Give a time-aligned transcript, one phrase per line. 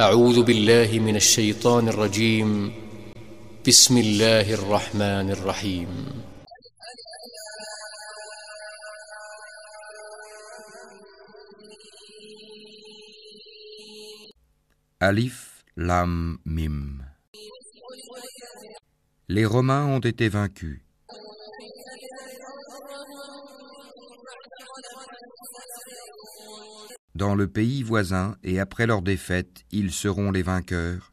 [0.00, 2.72] أعوذ بالله من الشيطان الرجيم
[3.66, 5.88] بسم الله الرحمن الرحيم
[15.00, 17.02] Alif, Lam, Mim.
[19.28, 20.80] Les Romains ont été vaincus.
[27.18, 31.12] Dans le pays voisin et après leur défaite, ils seront les vainqueurs.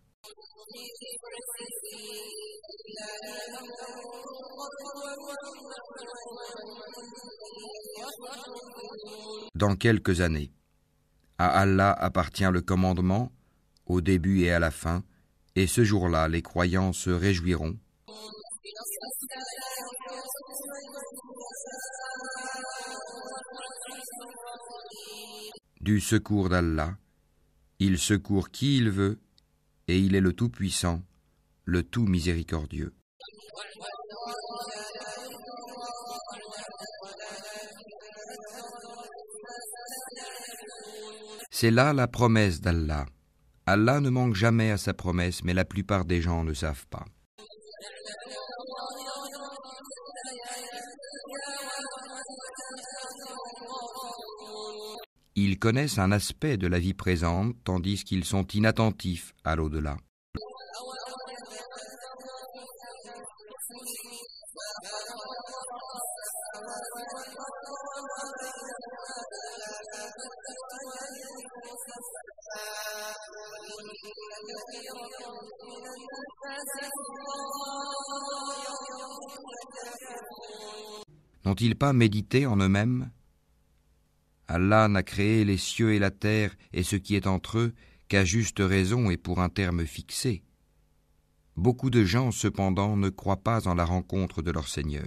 [9.55, 10.51] Dans quelques années.
[11.39, 13.31] À Allah appartient le commandement,
[13.87, 15.03] au début et à la fin,
[15.55, 17.79] et ce jour-là les croyants se réjouiront.
[25.85, 26.97] Du secours d'Allah,
[27.77, 29.19] il secourt qui il veut,
[29.87, 31.03] et il est le Tout-Puissant,
[31.63, 32.91] le Tout Miséricordieux.
[41.51, 43.05] C'est là la promesse d'Allah.
[43.67, 47.05] Allah ne manque jamais à sa promesse, mais la plupart des gens ne savent pas.
[55.37, 59.97] Ils connaissent un aspect de la vie présente, tandis qu'ils sont inattentifs à l'au-delà.
[81.43, 83.11] N'ont-ils pas médité en eux-mêmes?
[84.47, 87.73] Allah n'a créé les cieux et la terre et ce qui est entre eux
[88.07, 90.43] qu'à juste raison et pour un terme fixé.
[91.57, 95.05] Beaucoup de gens, cependant, ne croient pas en la rencontre de leur Seigneur.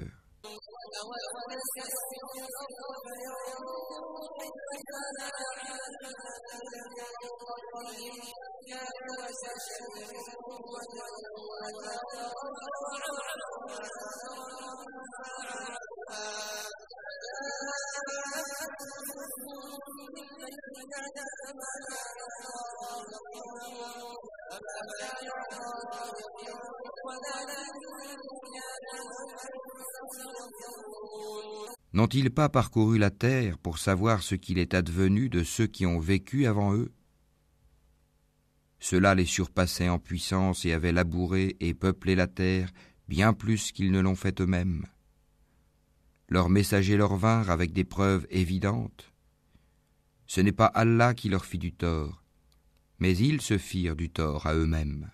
[31.93, 35.99] N'ont-ils pas parcouru la terre pour savoir ce qu'il est advenu de ceux qui ont
[35.99, 36.93] vécu avant eux?
[38.79, 42.71] Cela les surpassait en puissance et avait labouré et peuplé la terre
[43.09, 44.87] bien plus qu'ils ne l'ont fait eux-mêmes.
[46.31, 49.11] Leurs messagers leur vinrent avec des preuves évidentes.
[50.27, 52.23] Ce n'est pas Allah qui leur fit du tort,
[52.99, 55.11] mais ils se firent du tort à eux-mêmes.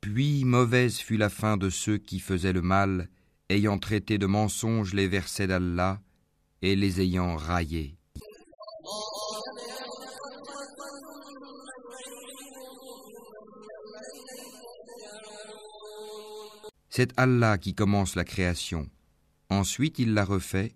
[0.00, 3.10] Puis mauvaise fut la fin de ceux qui faisaient le mal,
[3.50, 6.00] ayant traité de mensonges les versets d'Allah
[6.62, 7.98] et les ayant raillés.
[16.90, 18.90] C'est Allah qui commence la création.
[19.50, 20.74] Ensuite il la refait,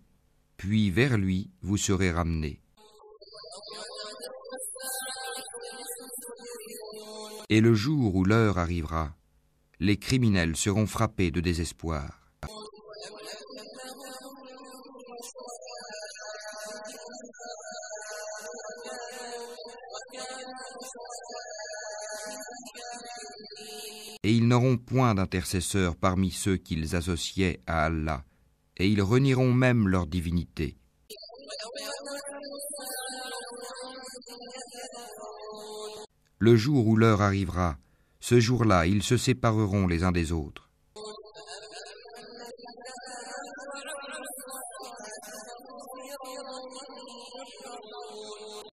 [0.57, 2.61] puis vers lui vous serez ramenés.
[7.49, 9.17] Et le jour où l'heure arrivera,
[9.81, 12.22] les criminels seront frappés de désespoir.
[24.25, 28.25] Et ils n'auront point d'intercesseurs parmi ceux qu'ils associaient à Allah,
[28.77, 30.77] et ils renieront même leur divinité.
[36.39, 37.79] Le jour où l'heure arrivera,
[38.21, 40.71] ce jour-là, ils se sépareront les uns des autres.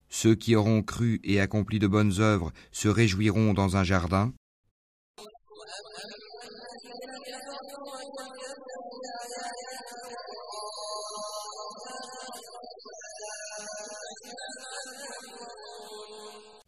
[0.10, 4.34] Ceux qui auront cru et accompli de bonnes œuvres se réjouiront dans un jardin.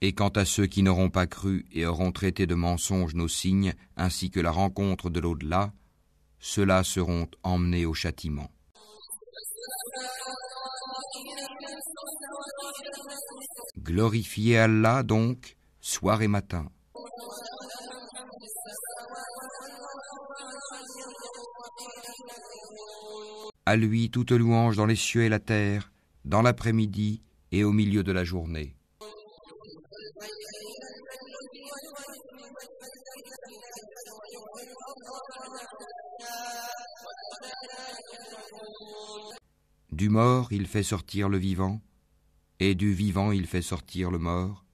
[0.03, 3.75] Et quant à ceux qui n'auront pas cru et auront traité de mensonges nos signes,
[3.97, 5.73] ainsi que la rencontre de l'au-delà,
[6.39, 8.49] ceux-là seront emmenés au châtiment.
[13.77, 16.67] Glorifiez Allah donc, soir et matin.
[23.65, 25.91] À lui toute louange dans les cieux et la terre,
[26.25, 27.21] dans l'après-midi
[27.51, 28.75] et au milieu de la journée.
[39.91, 41.79] Du mort il fait sortir le vivant,
[42.59, 44.65] et du vivant il fait sortir le mort,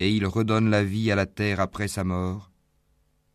[0.00, 2.50] et il redonne la vie à la terre après sa mort,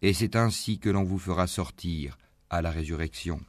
[0.02, 2.18] et c'est ainsi que l'on vous fera sortir
[2.50, 3.40] à la résurrection.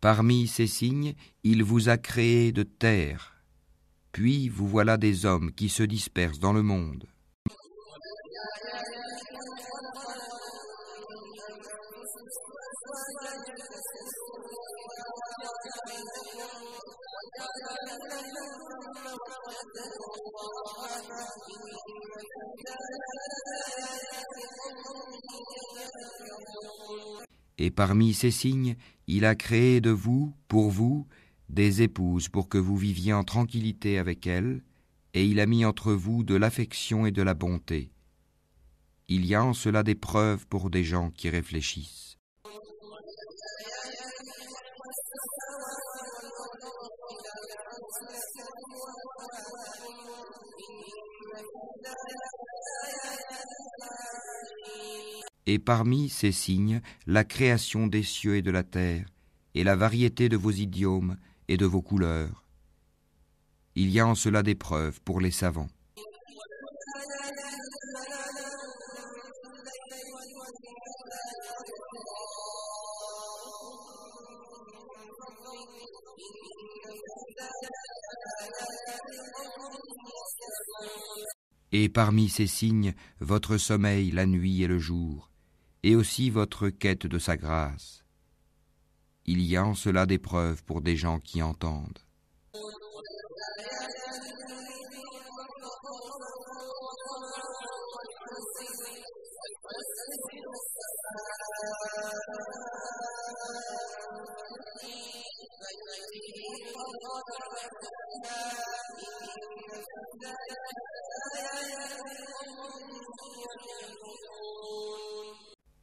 [0.00, 1.14] Parmi ces signes,
[1.44, 3.42] il vous a créé de terre,
[4.12, 7.06] puis vous voilà des hommes qui se dispersent dans le monde.
[27.56, 28.76] Et parmi ces signes,
[29.06, 31.06] il a créé de vous, pour vous,
[31.48, 34.62] des épouses pour que vous viviez en tranquillité avec elles,
[35.14, 37.90] et il a mis entre vous de l'affection et de la bonté.
[39.08, 42.18] Il y a en cela des preuves pour des gens qui réfléchissent.
[55.46, 59.06] Et parmi ces signes, la création des cieux et de la terre,
[59.54, 61.16] et la variété de vos idiomes
[61.48, 62.44] et de vos couleurs.
[63.74, 65.68] Il y a en cela des preuves pour les savants.
[81.72, 85.30] Et parmi ces signes, votre sommeil la nuit et le jour,
[85.82, 88.04] et aussi votre quête de sa grâce.
[89.26, 92.04] Il y a en cela des preuves pour des gens qui entendent.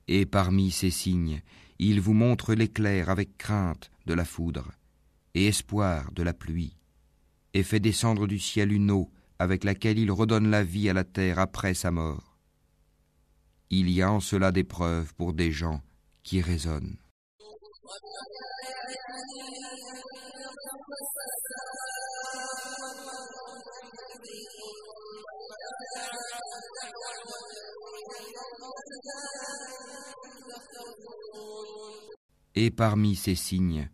[0.07, 1.41] Et parmi ces signes,
[1.79, 4.71] il vous montre l'éclair avec crainte de la foudre,
[5.33, 6.75] et espoir de la pluie,
[7.53, 9.09] et fait descendre du ciel une eau
[9.39, 12.37] avec laquelle il redonne la vie à la terre après sa mort.
[13.69, 15.81] Il y a en cela des preuves pour des gens
[16.23, 17.00] qui raisonnent.
[32.53, 33.89] Et parmi ces signes,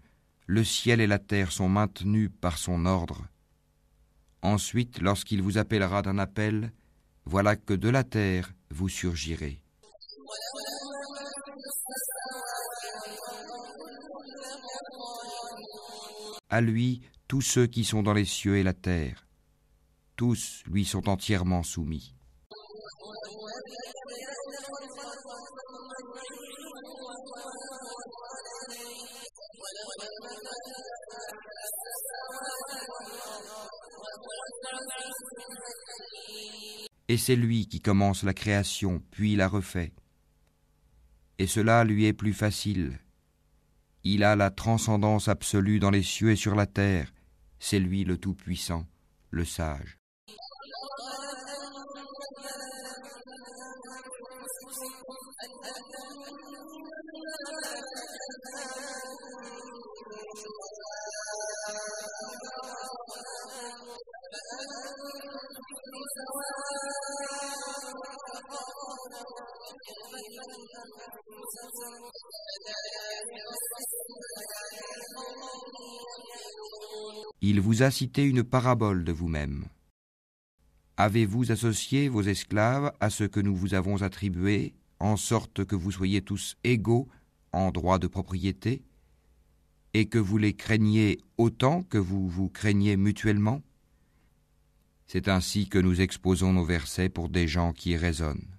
[0.46, 3.28] le ciel et la terre sont maintenus par son ordre.
[4.42, 6.72] Ensuite, lorsqu'il vous appellera d'un appel,
[7.26, 9.62] voilà que de la terre vous surgirez.
[16.50, 19.28] À lui, tous ceux qui sont dans les cieux et la terre,
[20.16, 22.14] tous lui sont entièrement soumis.
[37.10, 39.94] Et c'est lui qui commence la création, puis la refait.
[41.40, 43.00] Et cela lui est plus facile.
[44.04, 47.14] Il a la transcendance absolue dans les cieux et sur la terre.
[47.60, 48.86] C'est lui le Tout-Puissant,
[49.32, 49.98] le Sage.
[77.50, 79.68] Il vous a cité une parabole de vous-même.
[80.98, 85.94] Avez-vous associé vos esclaves à ce que nous vous avons attribué, en sorte que vous
[85.94, 87.08] soyez tous égaux
[87.54, 88.84] en droit de propriété,
[89.94, 93.62] et que vous les craigniez autant que vous vous craignez mutuellement?
[95.06, 98.58] C'est ainsi que nous exposons nos versets pour des gens qui raisonnent.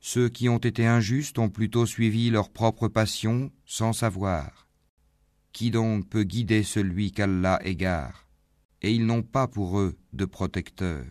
[0.00, 4.66] Ceux qui ont été injustes ont plutôt suivi leur propre passion sans savoir.
[5.52, 8.26] Qui donc peut guider celui qu'Allah égare
[8.82, 11.04] Et ils n'ont pas pour eux de protecteur.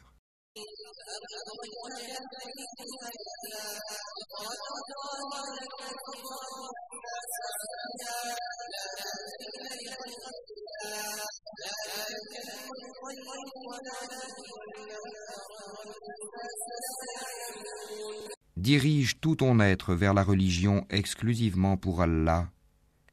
[18.58, 22.50] Dirige tout ton être vers la religion exclusivement pour Allah.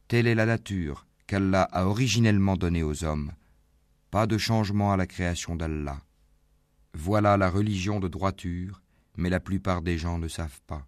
[0.09, 3.33] Telle est la nature qu'Allah a originellement donnée aux hommes.
[4.11, 6.01] Pas de changement à la création d'Allah.
[6.95, 8.83] Voilà la religion de droiture,
[9.17, 10.87] mais la plupart des gens ne savent pas.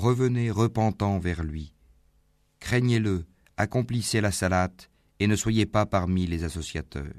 [0.00, 1.74] Revenez repentant vers lui.
[2.60, 3.26] Craignez-le,
[3.56, 7.12] accomplissez la salate et ne soyez pas parmi les associateurs.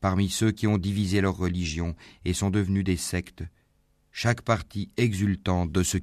[0.00, 3.44] Parmi ceux qui ont divisé leur religion et sont devenus des sectes,
[4.12, 5.98] chaque parti exultant de ce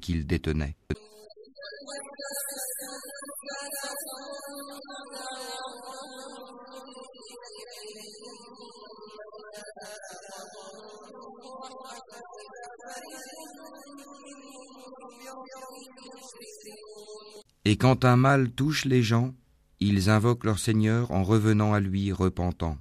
[17.67, 19.33] Et quand un mal touche les gens,
[19.79, 22.77] ils invoquent leur Seigneur en revenant à lui repentant.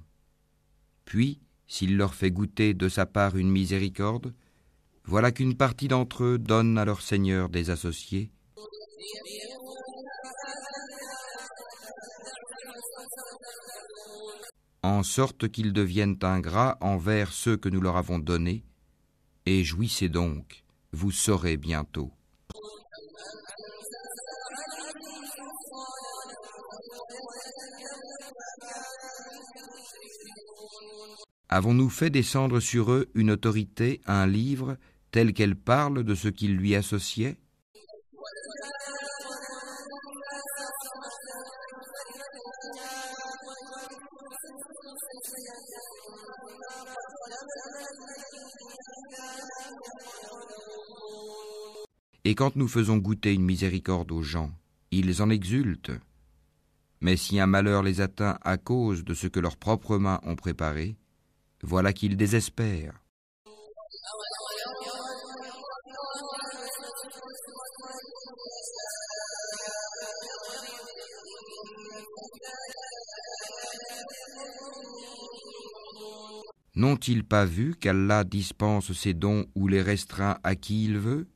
[1.05, 4.33] Puis, s'il leur fait goûter de sa part une miséricorde,
[5.03, 8.31] voilà qu'une partie d'entre eux donne à leur Seigneur des associés.
[14.85, 18.63] En sorte qu'ils deviennent ingrats envers ceux que nous leur avons donnés,
[19.45, 22.11] et jouissez donc, vous saurez bientôt.
[31.49, 34.77] Avons-nous fait descendre sur eux une autorité, un livre,
[35.11, 37.37] tel qu'elle parle de ce qu'ils lui associaient?
[52.27, 54.51] Et quand nous faisons goûter une miséricorde aux gens,
[54.89, 55.91] ils en exultent.
[56.99, 60.35] Mais si un malheur les atteint à cause de ce que leurs propres mains ont
[60.35, 60.95] préparé,
[61.61, 62.99] voilà qu'ils désespèrent.
[76.73, 81.27] N'ont-ils pas vu qu'Allah dispense ses dons ou les restreint à qui il veut?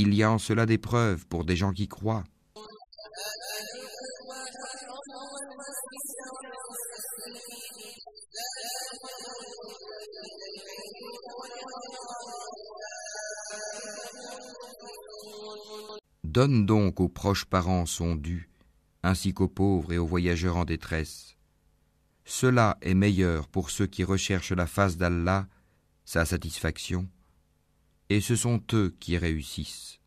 [0.00, 2.24] Il y a en cela des preuves pour des gens qui croient.
[16.22, 18.48] Donne donc aux proches parents son dû,
[19.02, 21.34] ainsi qu'aux pauvres et aux voyageurs en détresse.
[22.24, 25.48] Cela est meilleur pour ceux qui recherchent la face d'Allah,
[26.04, 27.08] sa satisfaction,
[28.10, 30.00] et ce sont eux qui réussissent.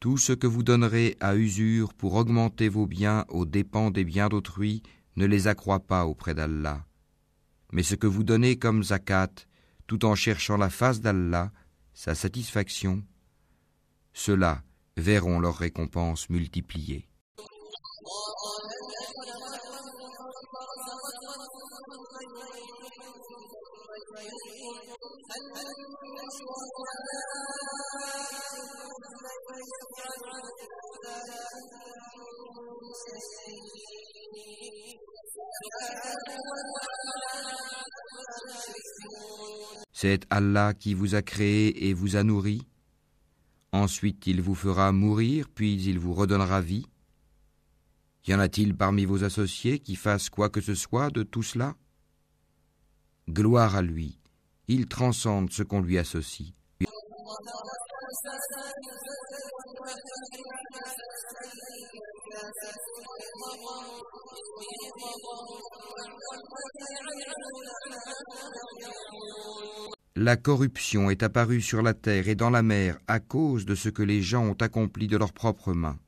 [0.00, 4.30] Tout ce que vous donnerez à usure pour augmenter vos biens aux dépens des biens
[4.30, 4.82] d'autrui
[5.16, 6.86] ne les accroît pas auprès d'Allah.
[7.72, 9.30] Mais ce que vous donnez comme zakat,
[9.90, 11.50] tout en cherchant la face d'Allah,
[11.94, 13.02] sa satisfaction,
[14.12, 14.62] ceux-là
[14.96, 17.08] verront leur récompense multipliée.
[39.92, 42.66] C'est Allah qui vous a créé et vous a nourri.
[43.72, 46.86] Ensuite il vous fera mourir, puis il vous redonnera vie.
[48.26, 51.76] Y en a-t-il parmi vos associés qui fassent quoi que ce soit de tout cela?
[53.28, 54.18] Gloire à lui,
[54.68, 56.52] il transcende ce qu'on lui associe.
[70.16, 73.88] La corruption est apparue sur la terre et dans la mer à cause de ce
[73.88, 75.98] que les gens ont accompli de leurs propres mains,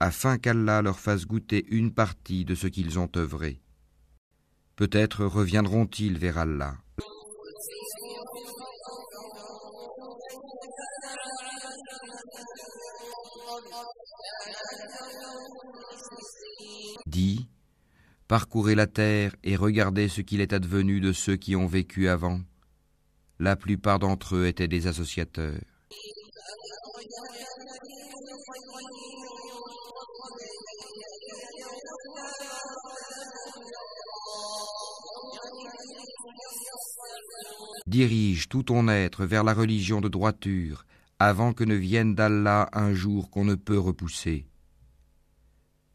[0.00, 3.60] afin qu'Allah leur fasse goûter une partie de ce qu'ils ont œuvré.
[4.76, 6.76] Peut-être reviendront-ils vers Allah.
[17.14, 17.46] Dis,
[18.26, 22.40] parcourez la terre et regardez ce qu'il est advenu de ceux qui ont vécu avant.
[23.38, 25.60] La plupart d'entre eux étaient des associateurs.
[37.86, 40.84] Dirige tout ton être vers la religion de droiture,
[41.20, 44.46] avant que ne vienne d'Allah un jour qu'on ne peut repousser.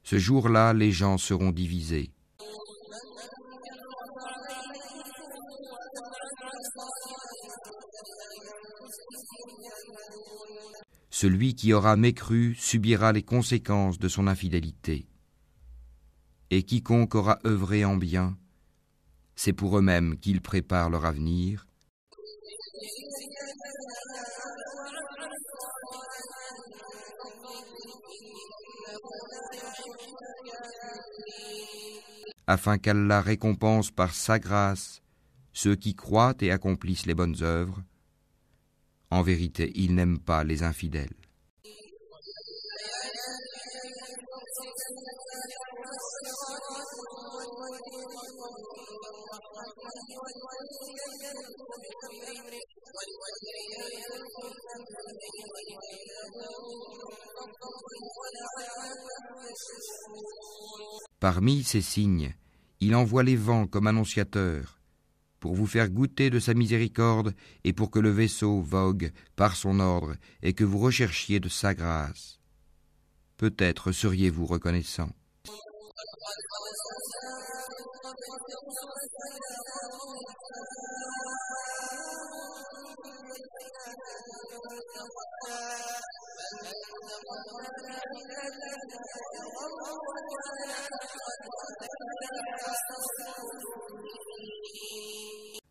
[0.03, 2.11] Ce jour-là, les gens seront divisés.
[11.09, 15.05] Celui qui aura mécru subira les conséquences de son infidélité.
[16.49, 18.37] Et quiconque aura œuvré en bien,
[19.35, 21.65] c'est pour eux-mêmes qu'ils préparent leur avenir.
[32.49, 35.03] Afin qu'Allah récompense par sa grâce
[35.53, 37.83] ceux qui croient et accomplissent les bonnes œuvres.
[39.11, 41.13] En vérité, il n'aime pas les infidèles.
[61.19, 62.33] Parmi ces signes,
[62.79, 64.79] il envoie les vents comme annonciateurs,
[65.39, 69.79] pour vous faire goûter de sa miséricorde et pour que le vaisseau vogue par son
[69.79, 72.39] ordre et que vous recherchiez de sa grâce.
[73.37, 75.09] Peut-être seriez-vous reconnaissant.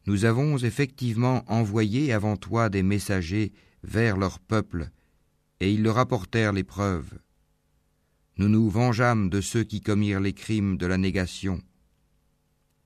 [0.06, 4.88] Nous avons effectivement envoyé avant toi des messagers vers leur peuple,
[5.60, 7.18] et ils leur apportèrent les preuves.
[8.38, 11.60] Nous nous vengeâmes de ceux qui commirent les crimes de la négation,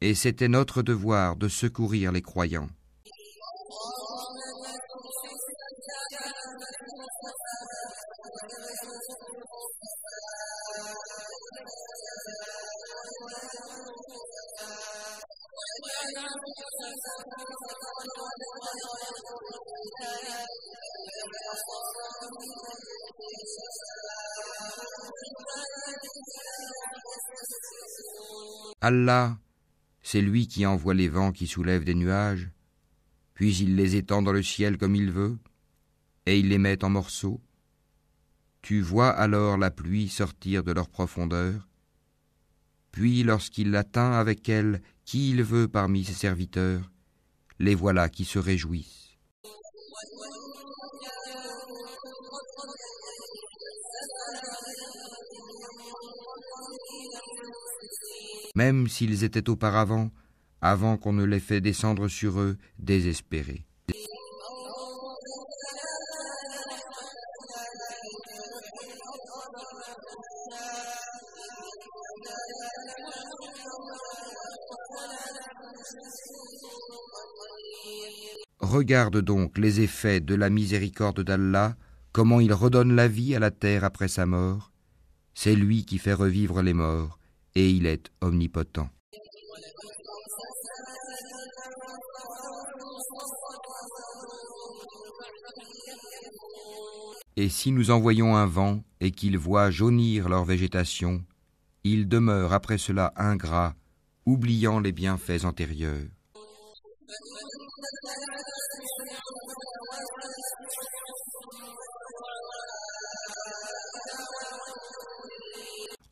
[0.00, 2.70] et c'était notre devoir de secourir les croyants.
[28.84, 29.38] Allah,
[30.02, 32.50] c'est lui qui envoie les vents qui soulèvent des nuages,
[33.32, 35.38] puis il les étend dans le ciel comme il veut,
[36.26, 37.40] et il les met en morceaux.
[38.62, 41.68] Tu vois alors la pluie sortir de leur profondeur,
[42.92, 46.92] puis lorsqu'il atteint avec elle qui il veut parmi ses serviteurs,
[47.58, 49.18] les voilà qui se réjouissent.
[58.54, 60.10] Même s'ils étaient auparavant,
[60.60, 63.66] avant qu'on ne les fait descendre sur eux, désespérés.
[78.72, 81.76] Regarde donc les effets de la miséricorde d'Allah,
[82.10, 84.72] comment il redonne la vie à la terre après sa mort.
[85.34, 87.18] C'est lui qui fait revivre les morts,
[87.54, 88.88] et il est omnipotent.
[97.36, 101.22] Et si nous envoyons un vent et qu'il voit jaunir leur végétation,
[101.84, 103.74] ils demeurent après cela ingrats,
[104.24, 106.08] oubliant les bienfaits antérieurs.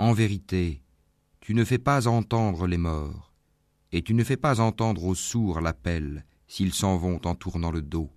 [0.00, 0.82] En vérité,
[1.40, 3.34] tu ne fais pas entendre les morts,
[3.92, 7.82] et tu ne fais pas entendre aux sourds l'appel s'ils s'en vont en tournant le
[7.82, 8.10] dos.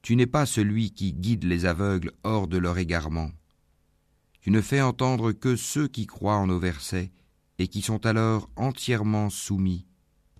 [0.00, 3.32] Tu n'es pas celui qui guide les aveugles hors de leur égarement.
[4.40, 7.12] Tu ne fais entendre que ceux qui croient en nos versets
[7.58, 9.84] et qui sont alors entièrement soumis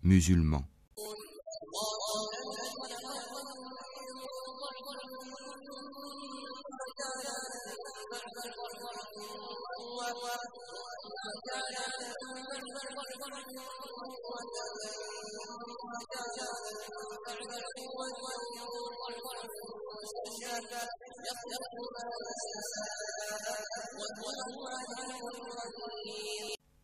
[0.04, 0.64] musulmans.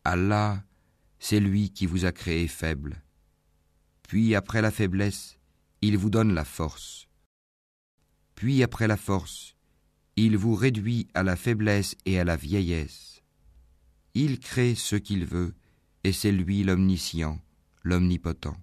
[0.03, 0.63] Allah,
[1.19, 3.01] c'est lui qui vous a créé faible.
[4.11, 5.37] Puis après la faiblesse,
[5.81, 7.07] il vous donne la force.
[8.35, 9.55] Puis après la force,
[10.17, 13.23] il vous réduit à la faiblesse et à la vieillesse.
[14.13, 15.53] Il crée ce qu'il veut,
[16.03, 17.39] et c'est lui l'omniscient,
[17.83, 18.57] l'omnipotent.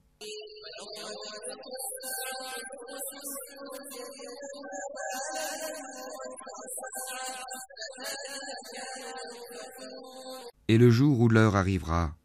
[10.68, 12.17] Et le jour où l'heure arrivera,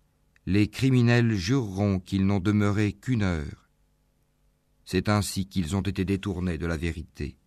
[0.45, 3.69] les criminels jureront qu'ils n'ont demeuré qu'une heure.
[4.85, 7.37] C'est ainsi qu'ils ont été détournés de la vérité.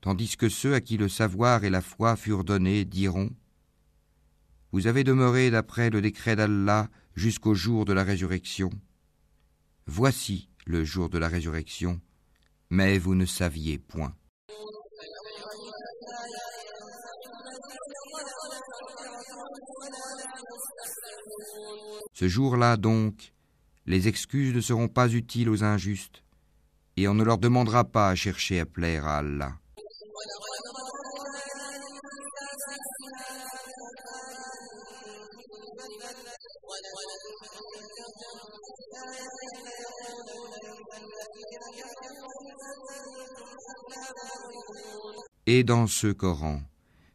[0.00, 3.30] Tandis que ceux à qui le savoir et la foi furent donnés diront
[4.76, 8.68] vous avez demeuré d'après le décret d'Allah jusqu'au jour de la résurrection.
[9.86, 11.98] Voici le jour de la résurrection,
[12.68, 14.14] mais vous ne saviez point.
[22.12, 23.32] Ce jour-là donc,
[23.86, 26.22] les excuses ne seront pas utiles aux injustes,
[26.98, 29.54] et on ne leur demandera pas à chercher à plaire à Allah.
[45.48, 46.60] Et dans ce Coran,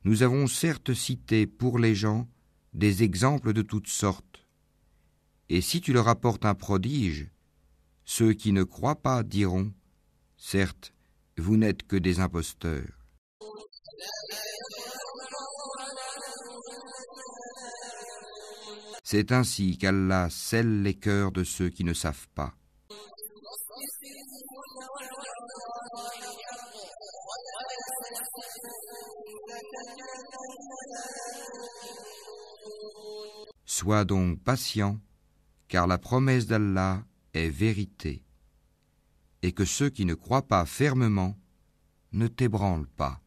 [0.05, 2.29] nous avons certes cité pour les gens
[2.73, 4.45] des exemples de toutes sortes.
[5.49, 7.29] Et si tu leur apportes un prodige,
[8.05, 9.73] ceux qui ne croient pas diront,
[10.37, 10.93] certes,
[11.37, 13.01] vous n'êtes que des imposteurs.
[19.03, 22.55] C'est ainsi qu'Allah scelle les cœurs de ceux qui ne savent pas.
[33.65, 34.99] Sois donc patient,
[35.67, 38.23] car la promesse d'Allah est vérité,
[39.41, 41.37] et que ceux qui ne croient pas fermement
[42.11, 43.21] ne t'ébranlent pas.